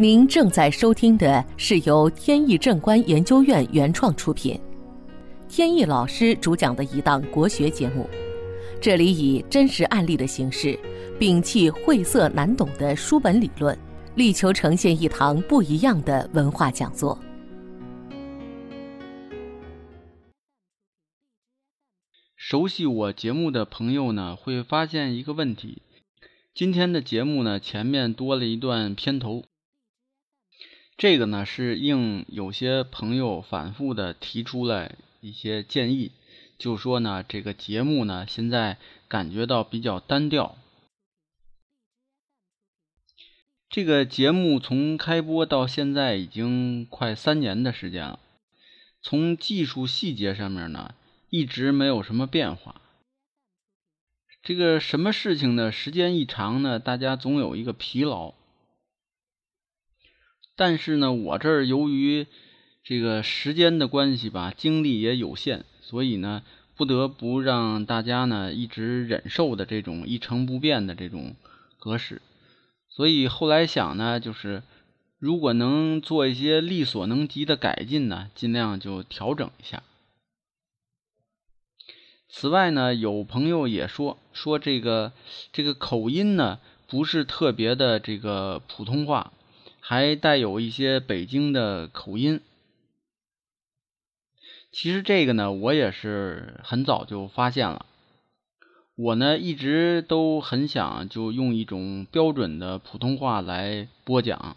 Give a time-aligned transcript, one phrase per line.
[0.00, 4.58] 您正在收听的是由天意正观研究院原创出品，
[5.46, 8.08] 天意老师主讲的一档国学节目。
[8.80, 10.68] 这里以真实案例的形式，
[11.18, 13.78] 摒弃晦涩难懂的书本理论，
[14.14, 17.18] 力求呈现一堂不一样的文化讲座。
[22.34, 25.82] 熟悉我节目的朋友呢，会发现一个问题：
[26.54, 29.44] 今天的节目呢，前面多了一段片头。
[31.00, 36.12] 这个呢，是应有些朋友反复的提出来一些建议，
[36.58, 38.76] 就说呢，这个节目呢，现在
[39.08, 40.58] 感觉到比较单调。
[43.70, 48.20] 这个节目从开播到现在已经快三年的时间了，
[49.00, 50.94] 从技术细节上面呢。
[51.30, 52.82] 一直没有什么变化。
[54.42, 55.72] 这个什么事情呢？
[55.72, 58.34] 时间一长呢，大家总有一个疲劳。
[60.60, 62.26] 但是呢，我这儿由于
[62.84, 66.42] 这个时间的关系吧，精力也有限，所以呢，
[66.76, 71.34] 不得不让大家呢一直忍受的这种一成不变的这种
[71.78, 72.20] 格式。
[72.90, 74.62] 所以后来想呢，就是
[75.18, 79.82] 如果能做一些力所能及的改进呢，尽量就调整一下。
[82.28, 85.14] 此外呢，有朋友也说说这个
[85.54, 89.32] 这个口音呢不是特别的这个普通话，
[89.90, 92.40] 还带有一些北京的口音。
[94.70, 97.86] 其实这个呢，我也是很早就发现了。
[98.94, 104.56] 我呢一直都很想就用一种标准的普通话来播讲，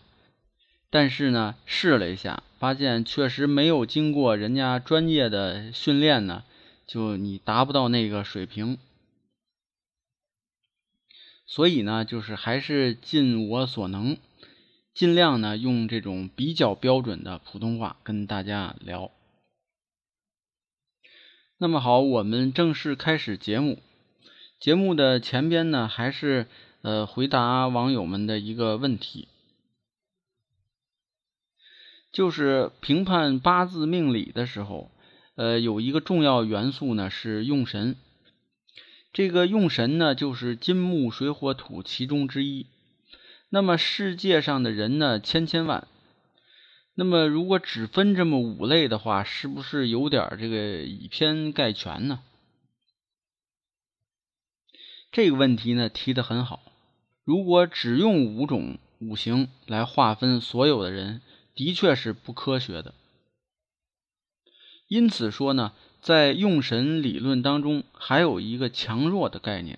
[0.92, 6.44] 但是呢试了一下，发现确实没有经过人家专业的训练呢。
[6.86, 8.78] 就你达不到那个水平，
[11.47, 14.16] 所以呢，就是还是尽我所能，
[14.94, 19.11] 尽量呢用这种比较标准的普通话跟大家聊。
[21.57, 23.79] 那么好，我们正式开始节目。
[24.59, 26.47] 节目的前边呢，还是
[26.81, 29.28] 呃回答网友们的一个问题，
[32.12, 34.89] 就是评判八字命理的时候。
[35.35, 37.95] 呃，有一个重要元素呢，是用神。
[39.12, 42.68] 这个用神呢，就是金木水火土其中之一。
[43.56, 45.88] 那么世界上的人呢，千千万。
[46.96, 52.22] 那么如果只分这么五类的话，是不是有点这个以偏概全呢？
[55.12, 56.63] 这个问题呢，提的很好。
[57.24, 61.22] 如果只用五种五行来划分所有的人，
[61.53, 62.96] 的确是不科学的。
[64.88, 69.78] 因此说呢，在用神理论当中，还有一个强弱的概念，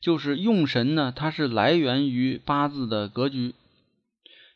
[0.00, 3.54] 就是用神呢，它是来源于八字的格局。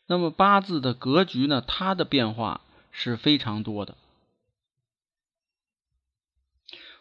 [0.07, 2.61] 那么八字的格局呢，它的变化
[2.91, 3.95] 是非常多的，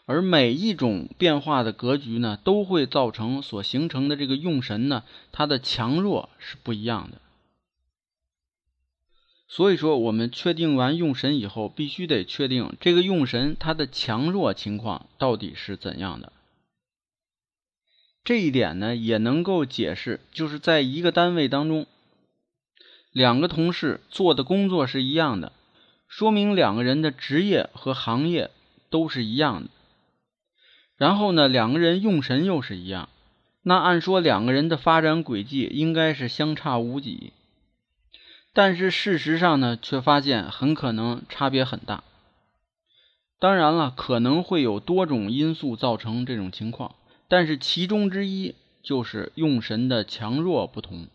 [0.07, 7.21] 而每一种变化的格局呢，都会造成所形成的这个用神呢，它的强弱是不一样的。
[9.47, 16.33] 所以说，我们确定完用神以后，必须得确定这个用神它的强弱情况到底是怎样的。
[18.25, 21.87] 这一点呢，也能够解释，就是在一个单位当中，
[23.13, 25.53] 两个同事做的工作是一样的，
[26.09, 28.51] 说明两个人的职业和行业
[28.89, 29.71] 都是一样的。
[30.97, 33.11] 然后呢，两个人用神又是一样，
[33.63, 37.35] 那按说两个人的发展轨迹应该是相差无几。
[38.55, 42.05] 但是事实上呢，却发现很可能差别很大。
[43.39, 46.95] 当然了，可能会有多种因素造成这种情况，
[47.29, 51.09] 但是其中之一就是用神的强弱不同。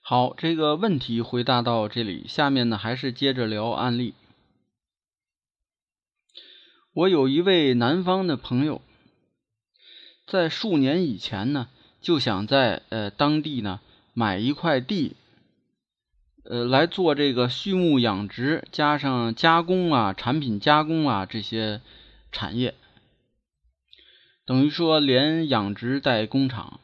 [0.00, 4.14] 好，这个问题回答到这里，下面呢还是接着聊案例。
[6.92, 8.80] 我有一位南方的朋友，
[10.26, 11.68] 在数年以前呢，
[12.00, 13.80] 就想在呃当地呢。
[14.14, 15.14] 买一块地，
[16.42, 21.80] 呃，来做这个畜牧养殖，加上加工啊，产品加工啊这些
[22.32, 22.74] 产业，
[24.48, 26.80] 等于说连养殖带工厂。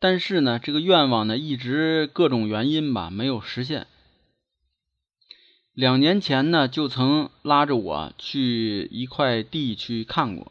[0.00, 3.86] 但是呢，这个愿望呢，一直各种原因吧，没有实现。
[5.72, 10.50] 两年前呢，就曾拉着我去一块地去看过，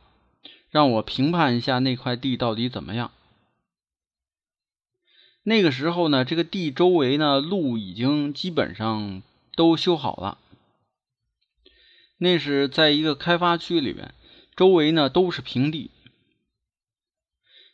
[0.69, 3.11] 让我评判一下那块地到底怎么样。
[5.43, 9.21] 那个时候呢，这个地周围呢路已经基本上
[9.57, 10.37] 都修好了。
[12.17, 14.13] 那是在一个开发区里边，
[14.55, 15.91] 周围呢都是平地。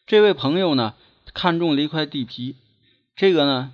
[0.05, 0.95] 这位朋友呢
[1.33, 2.55] 看中了一块地皮，
[3.15, 3.73] 这个呢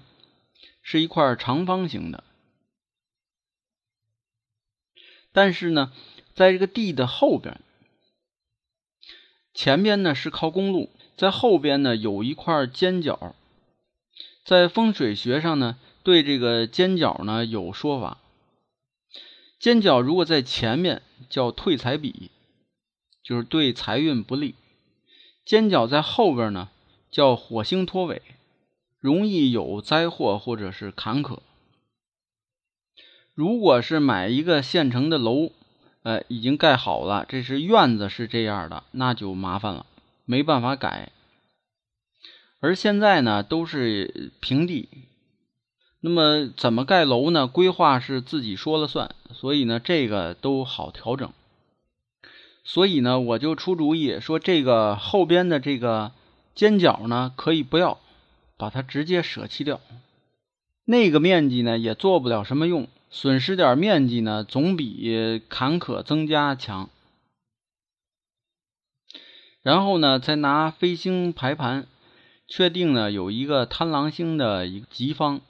[0.82, 2.24] 是一块长方形的，
[5.32, 5.92] 但是呢，
[6.34, 7.62] 在这个地的后边，
[9.54, 13.36] 前边呢是靠公路，在后边呢有一块尖角，
[14.46, 18.20] 在风水学上呢，对这个尖角呢有说法，
[19.60, 22.30] 尖角如果在前面叫退财比，
[23.28, 24.54] 就是对财运不利；
[25.44, 26.70] 尖角在后边呢。
[27.10, 28.22] 叫火星拖尾，
[29.00, 31.40] 容易有灾祸或者是坎坷。
[33.34, 35.52] 如果是买一个现成的楼，
[36.04, 39.86] 呃，已经盖好了，这是院子是这样的，那就麻烦了，
[40.26, 41.12] 没办法改。
[42.60, 44.90] 而现在呢，都是平地，
[46.02, 47.48] 那么怎么盖楼呢？
[47.48, 51.32] 规划是自己说了算，所以呢，这个都好调整。
[52.68, 56.12] 所以呢，我就出主意说，这个后边的这个。
[56.58, 58.00] 尖角呢可以不要，
[58.58, 59.80] 把它直接舍弃掉。
[60.86, 66.90] 那个面积呢也做不了什么用，损失点面积呢总比坎坷增加强。
[69.62, 71.86] 然后呢再拿飞星排盘，
[72.48, 75.42] 确定呢有一个贪狼星的一个吉方，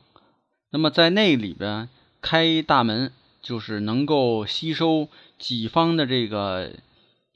[0.72, 1.88] 那么在那里边
[2.20, 5.08] 开大门，就是能够吸收
[5.40, 6.74] 己方的这个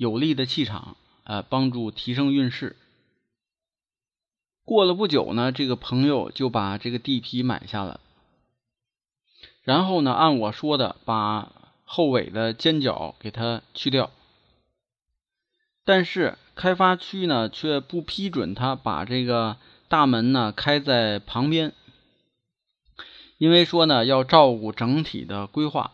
[0.02, 2.76] 有利的气场，呃，帮助提升运势。
[4.66, 8.00] 过了不久呢，这个朋友就把这个地皮买下了，
[9.62, 11.52] 然后呢，按我说的，把
[11.84, 14.10] 后尾的尖角给它去掉。
[15.86, 19.58] 但是开发区呢，却不批准他把这个
[19.88, 21.76] 大门呢开在旁边，
[23.38, 25.92] 因为说呢要照顾整体的规划，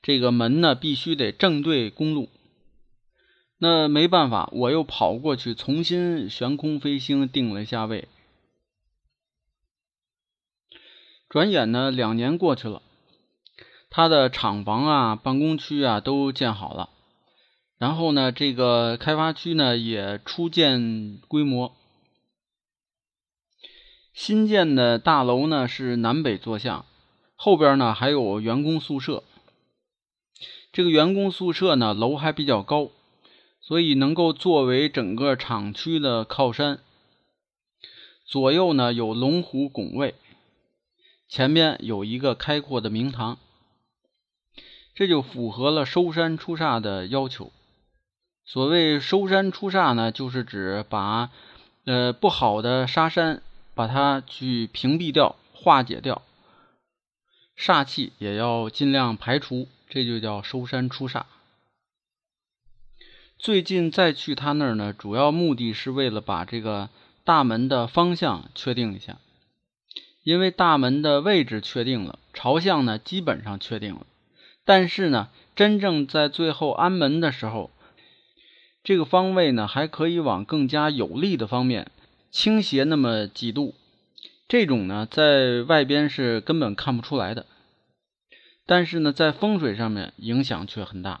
[0.00, 2.30] 这个门呢必须得正对公路。
[3.58, 8.08] 那没办法，我又跑过去重新悬空飞行定了一下位。
[11.28, 12.82] 转眼呢，两年过去了，
[13.88, 16.90] 他的厂房啊、办公区啊都建好了，
[17.78, 21.74] 然后呢，这个开发区呢也初见规模。
[24.12, 26.84] 新建的大楼呢是南北坐向，
[27.34, 29.24] 后边呢还有员工宿舍。
[30.72, 32.90] 这个员工宿舍呢楼还比较高。
[33.66, 36.78] 所以能够作为整个厂区的靠山，
[38.24, 40.14] 左右呢有龙虎拱卫，
[41.28, 43.38] 前面有一个开阔的明堂，
[44.94, 47.50] 这就符合了收山出煞的要求。
[48.44, 51.32] 所谓收山出煞呢，就是指把
[51.84, 53.42] 呃不好的杀山
[53.74, 56.22] 把它去屏蔽掉、化解掉，
[57.58, 61.24] 煞气也要尽量排除，这就叫收山出煞。
[63.38, 66.88] 最近再去他那儿呢，主要目的是为了把这个
[67.22, 69.18] 大门的方向确定一下，
[70.24, 74.06] 因为大门的位置确定了，朝向呢基本上确定了，
[74.64, 77.70] 但是呢，真正在最后安门的时候，
[78.82, 81.90] 这个方位呢还可以往更加有利的方面
[82.30, 83.74] 倾斜那么几度，
[84.48, 87.44] 这种呢在外边是根本看不出来的，
[88.64, 91.20] 但是呢在风水上面影响却很大。